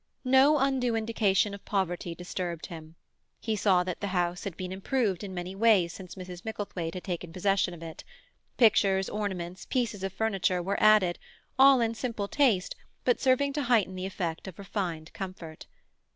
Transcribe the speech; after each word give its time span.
No 0.25 0.57
undue 0.57 0.95
indication 0.95 1.53
of 1.53 1.63
poverty 1.63 2.15
disturbed 2.15 2.65
him. 2.65 2.95
He 3.39 3.55
saw 3.55 3.83
that 3.83 4.01
the 4.01 4.07
house 4.07 4.45
had 4.45 4.57
been 4.57 4.71
improved 4.71 5.23
in 5.23 5.31
many 5.31 5.53
ways 5.53 5.93
since 5.93 6.15
Mrs. 6.15 6.43
Micklethwaite 6.43 6.95
had 6.95 7.03
taken 7.03 7.31
possession 7.31 7.75
of 7.75 7.83
it; 7.83 8.03
pictures, 8.57 9.09
ornaments, 9.09 9.67
pieces 9.67 10.01
of 10.03 10.11
furniture 10.11 10.59
were 10.63 10.81
added, 10.81 11.19
all 11.59 11.81
in 11.81 11.93
simple 11.93 12.27
taste, 12.27 12.75
but 13.05 13.21
serving 13.21 13.53
to 13.53 13.61
heighten 13.61 13.93
the 13.93 14.07
effect 14.07 14.47
of 14.47 14.57
refined 14.57 15.13
comfort. 15.13 15.67